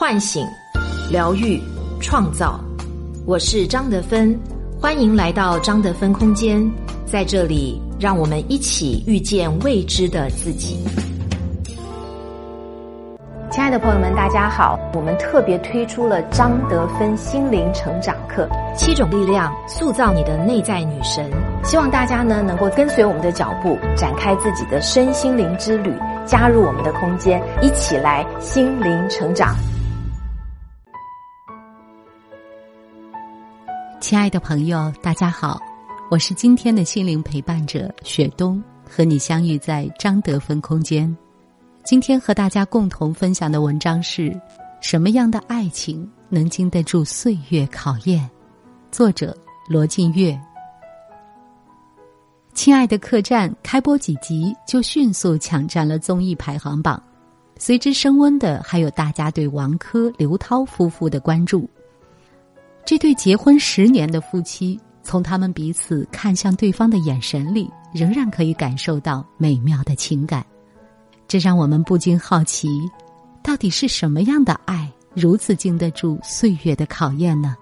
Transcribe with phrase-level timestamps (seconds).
[0.00, 0.48] 唤醒、
[1.10, 1.60] 疗愈、
[2.00, 2.58] 创造。
[3.26, 4.34] 我是张德芬，
[4.80, 6.58] 欢迎来到张德芬空间，
[7.04, 10.82] 在这里，让我们一起遇见未知的自己。
[13.50, 14.80] 亲爱的朋友们，大家好！
[14.94, 21.30] 我们特别推出了张德芬心灵成长课，七种力量塑造你的内在女神。
[21.62, 25.92] 希望大家呢能够跟随我们的脚步，展开自己的身心灵之旅，
[26.24, 29.54] 加入我们的空间，一起来心灵成长。
[34.10, 35.62] 亲爱的朋友，大家好，
[36.10, 41.16] 我是今天的心灵陪伴者雪冬，和你相遇在张德芬空间。
[41.84, 44.36] 今天和大家共同分享的文章是：
[44.80, 48.28] 什么样的爱情能经得住岁月考验？
[48.90, 49.32] 作者
[49.68, 50.36] 罗晋月。
[52.52, 57.00] 亲爱的客栈开播几集就迅速抢占了综艺排行榜，
[57.58, 61.70] 随之升温的还有大家对王珂、刘涛夫妇的关注。
[62.90, 70.44] 这对结婚十年的夫妻，从他们彼此看向对方的眼神里，仍然可以感受到美妙的情感。
[71.28, 72.68] 这让我们不禁好奇，
[73.44, 77.56] 到底是什么样的爱如此经得住岁月的考验呢？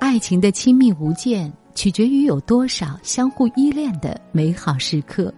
[0.00, 5.32] 爱情的亲密无间，取决于有多少相互依恋的美好时刻。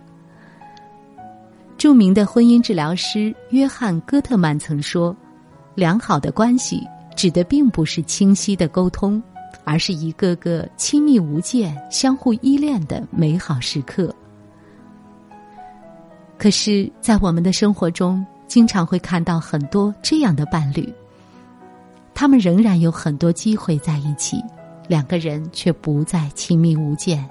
[1.77, 5.15] 著名的婚姻治疗师约翰·戈特曼曾说
[5.77, 6.83] ：“良好的关系
[7.17, 9.23] 指的并不是清晰的沟通，
[9.65, 14.15] 而是一个个亲密无间、相互依恋的美好时刻。”
[16.39, 20.91] 可是，在我们的生活中，经常会看到很多这样的伴侣，
[22.15, 24.43] 他们仍然有很多机会在一起，
[24.89, 27.29] 两个人却不再亲密无间。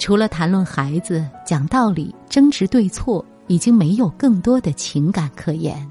[0.00, 5.88] 除了谈论孩子、讲道理、争执对错，已经没有更多的情感可言。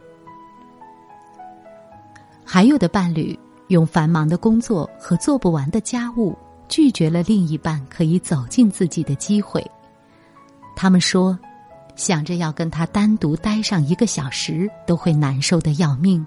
[2.50, 6.34] 还有的伴侣用繁忙的工作和做不完的家务，
[6.70, 9.62] 拒绝了另一半可以走进自己的机会。
[10.76, 11.38] 他们说。
[11.98, 16.24] 想着要跟他单独待上一个小时，都会难受的要命。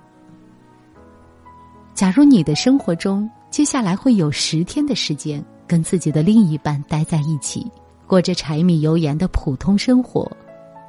[1.95, 7.71] 假如你的生活中接下来会有十天的时间跟自己的另一半待在一起，
[8.05, 10.29] 过着柴米油盐的普通生活，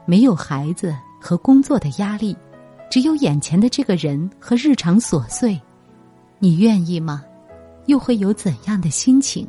[0.07, 2.35] 没有孩子和工作的压力，
[2.91, 5.59] 只有眼前的这个人和日常琐碎，
[6.37, 7.23] 你愿意吗？
[7.87, 9.47] 又会有怎样的心情？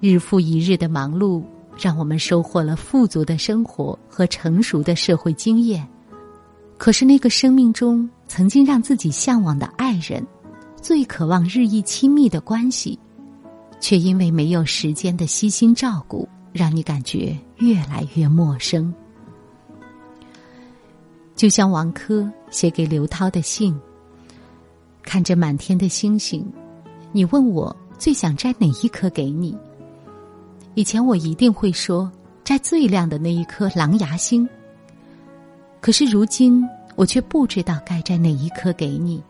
[0.00, 1.42] 日复一日的忙碌。
[1.82, 5.88] 让我们收获了富足的生活和成熟的社会经验，
[6.76, 10.22] 可是那个生命中曾经让自己向往的爱人，
[10.82, 12.98] 最渴望日益亲密的关系，
[13.80, 18.92] 却因为没有时间的悉心照顾，让你感觉越来越陌生。
[21.40, 23.74] 就像王珂写给刘涛的信，
[25.02, 26.46] 看着满天的星星，
[27.12, 29.56] 你问我最想摘哪一颗给你。
[30.74, 32.12] 以前我一定会说
[32.44, 34.46] 摘最亮的那一颗狼牙星，
[35.80, 36.62] 可是如今
[36.94, 39.22] 我却不知道该摘哪一颗给你。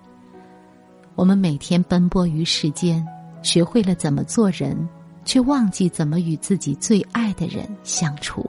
[1.14, 3.06] 我们每天奔波于世间，
[3.40, 4.76] 学会了怎么做人，
[5.24, 8.44] 却忘记怎么与自己最爱的人相处。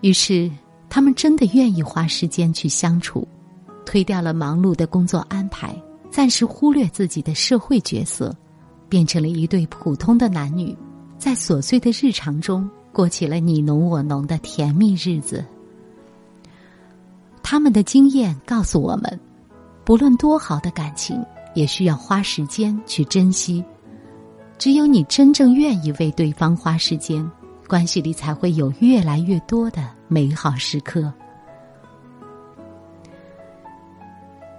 [0.00, 0.50] 于是，
[0.94, 3.26] 他们真的愿意花时间去相处，
[3.84, 5.74] 推掉了忙碌的工作安排，
[6.08, 8.32] 暂时忽略自己的社会角色。
[8.88, 10.72] 变成了一对普通的男女，
[11.18, 15.44] 在琐碎的日常中过起了你侬我侬的甜蜜日子。
[17.42, 19.20] 他们的经验告诉我们，
[19.84, 21.20] 不论多好的感情，
[21.56, 23.64] 也需要花时间去珍惜。
[24.58, 27.28] 只有你真正愿意为对方花时间，
[27.68, 31.12] 关系里才会有越来越多的美好时刻。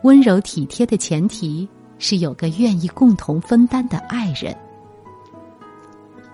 [0.04, 1.68] 温柔体贴的前提。
[1.98, 4.54] 是有个愿意共同分担的爱人。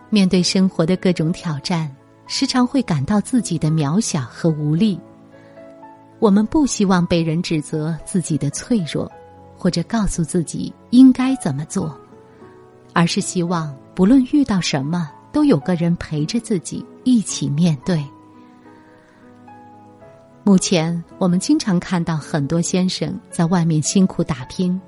[0.10, 1.88] 面对生活的各种挑战，
[2.26, 5.00] 时常会感到自己的渺小和无力。
[6.18, 9.10] 我们不希望被人指责自己的脆弱，
[9.56, 11.96] 或者告诉自己应该怎么做，
[12.92, 18.04] 而是希望不论遇到什么，都有个人陪着自己一起面对。
[20.44, 24.80] 目前，我们经常看到很多先生在外面辛苦打拼。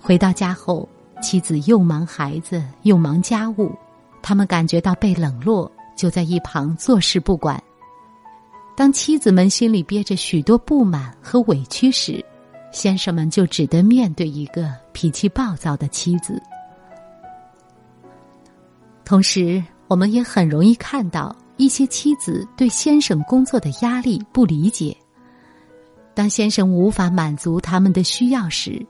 [0.00, 0.88] 回到家后，
[1.22, 3.74] 妻子又忙孩子又忙家务，
[4.22, 7.62] 他们感觉到被冷落，就在一旁坐视不管。
[8.74, 12.24] 当妻子们心里憋着许多不满和委屈时，
[12.72, 16.42] 先生们就只得面对一个脾气暴躁的妻子。
[19.04, 24.96] 同时，我们也很容易看到一些妻子对先生工作的压力不理解，
[26.14, 28.84] 当先生无法满足他们的需要时，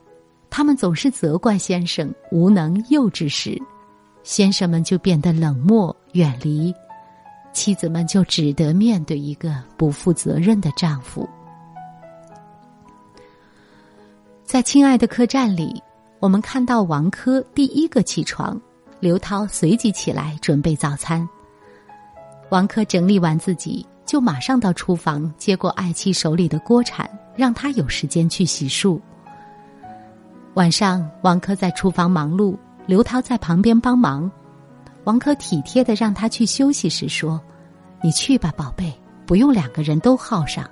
[0.49, 3.61] 他们总是责怪先生无能幼稚时，
[4.23, 6.73] 先生们就变得冷漠远离，
[7.53, 11.27] 妻子们就只得面对一个不负责任的丈夫。
[14.43, 15.81] 在亲爱的客栈里，
[16.19, 18.59] 我们看到王珂第一个起床，
[18.99, 21.27] 刘涛随即起来准备早餐。
[22.49, 23.85] 王珂整理完自己。
[24.07, 27.05] 就马上到厨房接过爱妻手里的锅铲，
[27.35, 28.97] 让他有时间去洗漱。
[30.53, 32.55] 晚上，王珂在厨房忙碌，
[32.85, 34.31] 刘涛在旁边帮忙。
[35.03, 37.37] 王珂体贴的让他去休息时说
[38.01, 40.65] ：“你去吧，宝贝，不用两个人都耗上。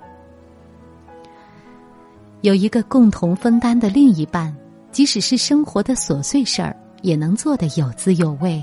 [2.40, 4.56] 有一个共同分担的另一半，
[4.90, 8.62] 即使是生活的琐碎事儿，也能做得有滋有味，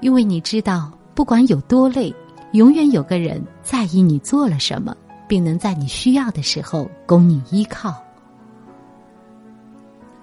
[0.00, 2.14] 因为你知道，不管有多累。”
[2.54, 4.96] 永远有个人在意你做了什么，
[5.26, 8.00] 并能在你需要的时候供你依靠。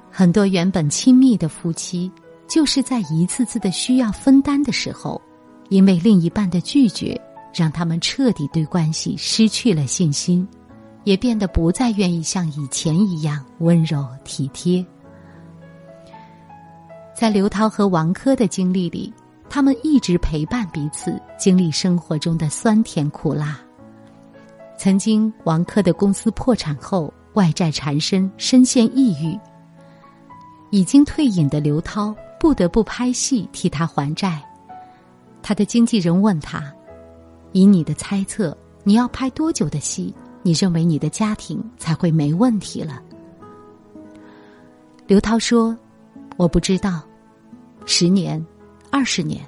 [0.10, 2.10] 很多原本亲密的夫妻，
[2.48, 5.22] 就是在一次次的需要分担的时候，
[5.68, 7.19] 因为另一半的拒绝，
[7.54, 10.48] 让他们彻底对关系失去了信心，
[11.04, 14.86] 也变得不再愿意像以前一样温柔体贴。
[17.22, 19.14] 在刘涛和王珂的经历里。
[19.48, 23.60] 他们一直陪伴彼此，经历生活中的酸甜苦辣。
[24.76, 29.40] 曾经，王珂的公司破产后，外债缠身，深陷抑郁。
[30.72, 34.42] 已经退隐的刘涛不得不拍戏替他还债。
[35.44, 36.74] 他的经纪人问他
[37.54, 40.12] ：“以你的猜测，你要拍多久的戏？
[40.42, 43.00] 你认为你的家庭才会没问题了？”
[45.06, 45.78] 刘涛说
[46.36, 47.04] ：“我不知道，
[47.86, 48.44] 十年。”
[48.94, 49.42] 二十年，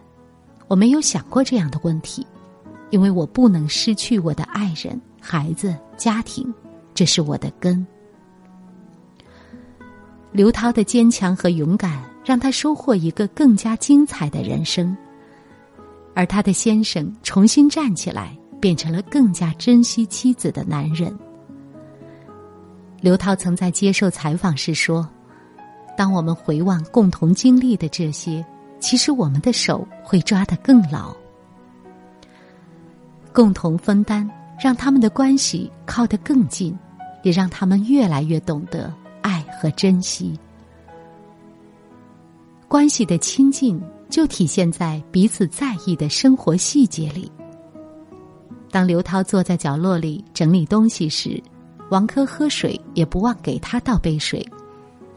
[0.69, 2.25] 我没有想过这样的问题，
[2.91, 6.51] 因为我不能失去我的爱人、孩子、家庭，
[6.93, 7.85] 这是我的根。
[10.31, 14.95] 刘涛的坚强和勇敢，让他收获一个更加精彩的人生，
[16.15, 21.13] 而他的先生重新站起来，变成了更加珍惜妻子的男人。
[23.01, 25.05] 刘涛曾在接受采访时说
[25.95, 28.45] ：“当我们回望共同经历的这些。”
[28.83, 31.15] 其实我们的手会抓得更牢，
[33.31, 34.29] 共同分担，
[34.59, 36.77] 让他们的关系靠得更近，
[37.21, 40.37] 也让他们越来越懂得爱和珍惜。
[42.67, 47.31] 关系的亲近就体现在彼此在意的生活细节里。
[48.69, 51.41] 当刘涛坐在角落里整理东西时，
[51.89, 54.45] 王珂喝水也不忘给他倒杯水。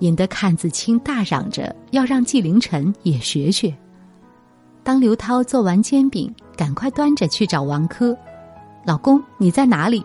[0.00, 3.74] 引得阚子清大嚷着要让纪凌尘也学学。
[4.82, 8.16] 当刘涛做完煎饼，赶快端着去找王珂，
[8.84, 10.04] 老公你在哪里？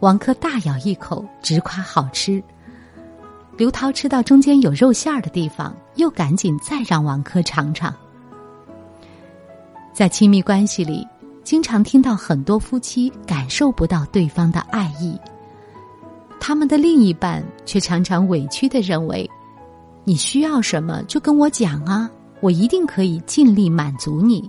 [0.00, 2.42] 王珂大咬一口，直夸好吃。
[3.56, 7.94] 刘涛吃到中间有肉馅儿的地方，又赶紧再让王珂尝尝。
[9.94, 11.06] 在亲密关系里，
[11.42, 15.18] 经常听到很多夫妻感受不到对方的爱意。
[16.38, 19.28] 他们的另一半却常常委屈的认为，
[20.04, 22.08] 你需要什么就跟我讲啊，
[22.40, 24.48] 我一定可以尽力满足你。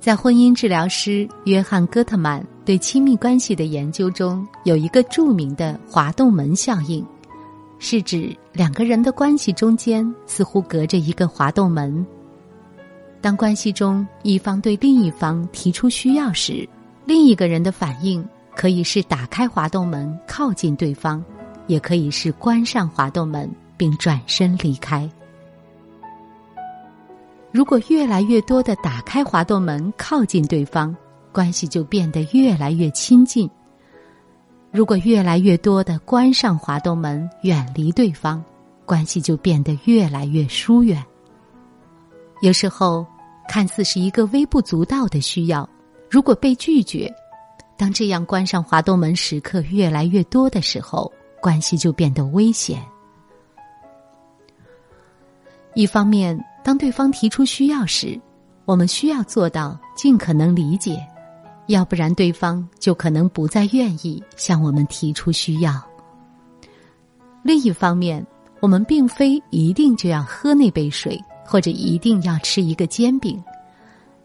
[0.00, 7.06] 在婚姻治疗师约翰·戈特曼对亲密关系的研究中，有一个著名的滑动门效应，
[7.78, 12.04] 是指两个人的关系中间似乎隔着一个滑动门。
[13.20, 16.66] 当关系中一方对另一方提出需要时，
[17.04, 18.26] 另一个人的反应。
[18.54, 21.22] 可以是打开滑动门靠近对方，
[21.66, 25.08] 也可以是关上滑动门并转身离开。
[27.52, 30.94] 如果越来越多的打开滑动门靠近对方，
[31.32, 33.48] 关系就变得越来越亲近；
[34.70, 38.42] 如果越来越多的关上滑动门远离对方，
[38.84, 41.04] 关系就变得越来越疏远。
[42.40, 43.06] 有时候，
[43.48, 45.68] 看似是一个微不足道的需要，
[46.08, 47.12] 如果被拒绝。
[47.80, 51.10] 当这样关上滑动门时刻越来越多的时候，
[51.40, 52.78] 关系就变得危险。
[55.72, 58.20] 一方面，当对方提出需要时，
[58.66, 61.02] 我们需要做到尽可能理解，
[61.68, 65.82] 要不然对方就可能不再愿意向我们提出需要。
[67.42, 68.22] 另一方面，
[68.60, 73.42] 我们并非一定就要喝那杯水，或者一定要吃一个煎饼，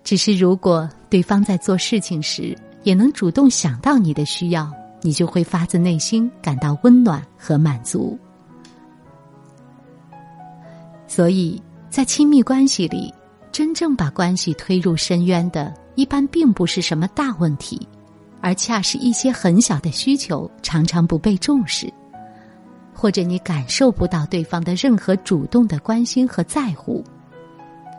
[0.03, 2.53] 只是如果对方在做事情时。
[2.85, 8.17] 也能主动想到你的需要，你就会发自内心感到温暖和满足。
[11.07, 13.13] 所以在亲密关系里，
[13.51, 17.87] 真正把关系推入深渊的，一般并不是什么大问题，
[18.39, 21.91] 而恰是一些很小的需求常常不被重视，
[22.93, 27.03] 或者你感受不到对方的任何主动的关心和在乎，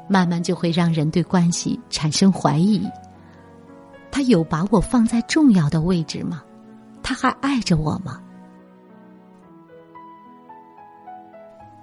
[0.09, 2.87] 慢慢就会让人对关系产生怀疑。
[4.11, 6.43] 他有把我放在重要的位置吗？
[7.03, 8.21] 他还爱着我吗？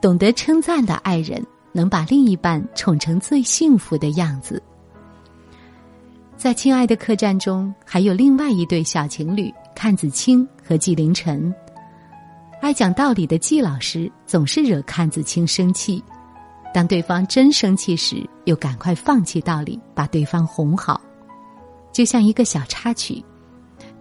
[0.01, 4.62] 懂得称赞的爱人，能把另一半宠成最幸福的样子。
[6.36, 11.53] 在《亲爱的客栈》中，还有另外一对小情侣阚子清和纪凌尘。
[12.60, 16.03] 爱讲道理的纪老师总是惹阚子清生气，
[16.74, 21.00] 当对方真生气时，又赶快放弃道理，把对方哄好。
[21.93, 23.23] 就像一个小插曲，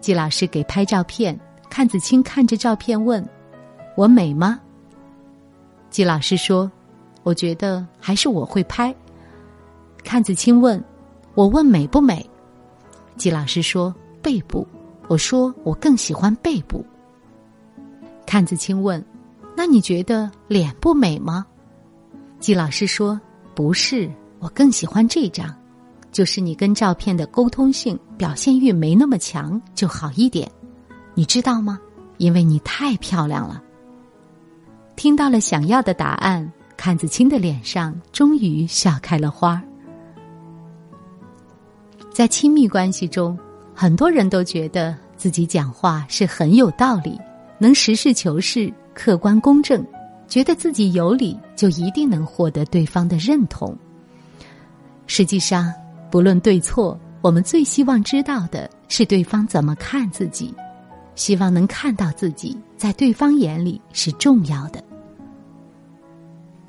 [0.00, 1.38] 季老师给拍照片，
[1.70, 3.24] 阚子清看着照片问
[3.96, 4.58] ：“我美吗？”
[5.90, 6.72] 季老师说
[7.22, 8.92] ：“我觉得还是我会拍。”
[10.02, 10.82] 阚子清问
[11.36, 12.28] ：“我问美不美？”
[13.16, 14.66] 季老师说：“背部。”
[15.08, 16.82] 我说：“我更喜欢背部。”
[18.26, 19.04] 阚子清问
[19.54, 21.44] ：“那你觉得脸不美吗？”
[22.40, 23.20] 季老师说
[23.54, 25.54] ：“不是，我更喜欢这张，
[26.12, 30.48] 就是你跟照片的沟通性、表现欲没那么强就好一点，
[31.14, 31.80] 你知道吗？
[32.18, 33.60] 因为你太漂亮了。”
[34.94, 39.60] 听到了想要的答案，阚子清的脸上终于笑开了花。
[42.12, 43.36] 在亲密关系中，
[43.74, 47.18] 很多人都觉得自己讲话是很有道理，
[47.58, 49.84] 能实事求是、客观公正，
[50.28, 53.74] 觉得自己有理就一定能获得对方的认同。
[55.06, 55.72] 实际上，
[56.12, 60.54] 不论对错，我们最希望知道的是对方怎么看自己，
[61.14, 64.84] 希望能看到自己在对方眼里是重要的。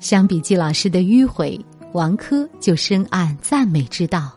[0.00, 4.32] 相比季老师的迂回，王珂就深谙赞美之道。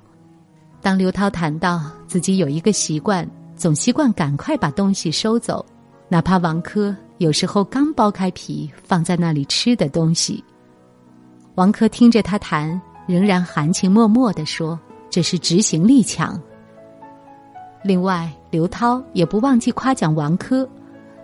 [0.82, 5.66] 当刘涛谈到自己有一个习惯，总习惯赶快把东西收走，
[6.10, 10.44] 哪怕王珂有时候刚剥开皮放在那里吃的东西，
[11.56, 14.78] 王珂听着他谈，仍然含情脉脉的说
[15.18, 16.40] ：“这是执行力强。”
[17.84, 20.70] 另外，刘涛也不忘记夸奖王珂：“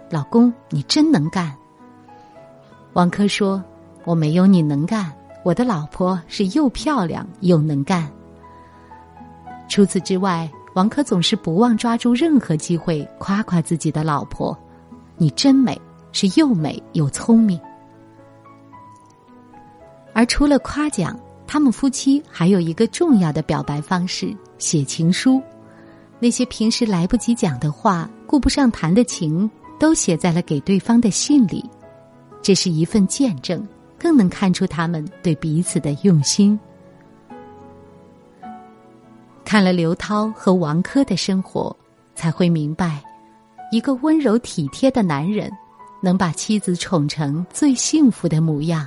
[0.09, 1.55] 老公，你真能干。”
[2.93, 3.63] 王珂说
[4.03, 8.11] ：“我没有你能干，我的老婆是又漂亮又能干。”
[9.69, 14.57] 除此之外，王珂总是不忘抓住任何机会夸夸自己的老婆
[15.17, 15.79] ：“你真美，
[16.11, 17.61] 是又美又聪明。”
[20.13, 25.41] 而除了夸奖，他们夫妻还有一个重要的表白方式——写情书。
[26.19, 31.69] 那些平时来不及讲的话、顾不上谈的情，都写在了给对方的信里。
[32.41, 33.67] 这是一份见证，
[33.99, 36.59] 更能看出他们对彼此的用心。
[39.45, 41.75] 看了刘涛和王珂的生活，
[42.15, 43.03] 才会明白，
[43.71, 45.51] 一个温柔体贴的男人，
[46.01, 48.85] 能把妻子宠成最幸福的模样；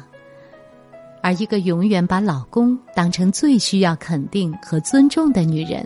[1.26, 5.85] 而一个永远把老公当成最需要肯定和尊重的女人，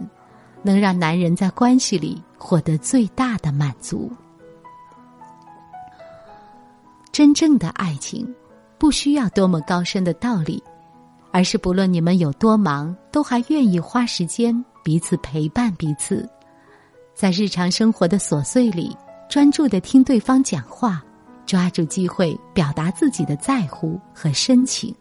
[0.63, 4.13] 能让男人在关系里获得最大的满足。
[7.11, 8.31] 真正的爱情，
[8.77, 10.63] 不需要多么高深的道理，
[11.33, 14.63] 而是不论你们有多忙，都还愿意花时间。
[14.85, 16.29] 彼此陪伴彼此，
[17.15, 18.95] 在日常生活的琐碎里，
[19.27, 21.03] 专注的听对方讲话，
[21.47, 24.95] 抓住机会表达自己的在乎和深情。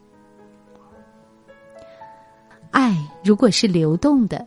[2.71, 4.45] 爱如果是流动的，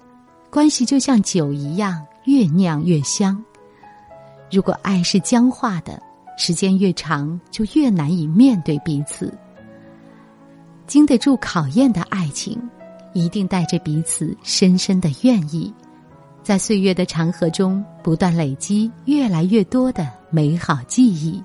[0.50, 3.36] 关系就像酒一样，越酿越香；
[4.50, 6.02] 如果爱是僵化的，
[6.36, 9.32] 时间越长，就越难以面对彼此。
[10.86, 12.60] 经得住考验的爱情。
[13.14, 15.70] 一定带着彼此深深的愿意，
[16.42, 21.44] 在岁月的长河中不断累积越来越多的美好记忆。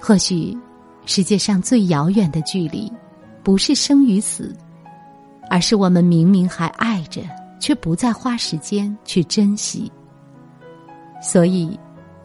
[0.00, 0.56] 或许，
[1.04, 2.90] 世界上最遥远的距离，
[3.46, 4.52] 不是生与死，
[5.48, 7.22] 而是我们明明还爱着，
[7.60, 9.88] 却不再花时间去珍惜。
[11.22, 11.78] 所以，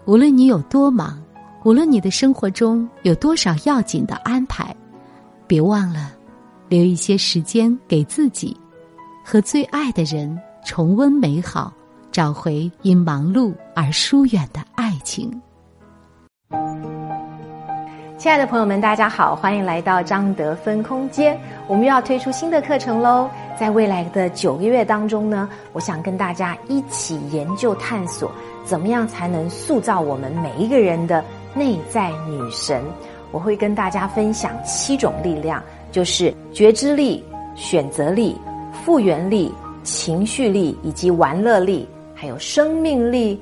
[0.06, 1.22] 无论你有多忙，
[1.64, 4.76] 无论你的生活中有多少要紧的安排，
[5.46, 6.12] 别忘了。
[6.68, 8.58] 留一些时间给自己，
[9.24, 10.36] 和最爱的人
[10.66, 11.72] 重温美好，
[12.12, 15.40] 找回因忙碌而疏远的爱情。
[18.22, 21.36] 亲爱的朋友们，大家好，欢迎来到张德芬空间。
[21.66, 23.28] 我们又要推出新的课程喽！
[23.60, 28.32] 在未来的九个月当中呢，我想跟大家一起研究探索，
[28.64, 31.26] 怎么样才能塑造我们每一个人的
[31.56, 32.84] 内在女神。
[33.32, 35.60] 我会跟大家分享七种力量。
[35.92, 37.26] 就是觉知力、
[37.56, 38.40] 选择力、
[38.72, 39.52] 复原力、
[39.82, 43.42] 情绪力以及玩乐力，还有生命力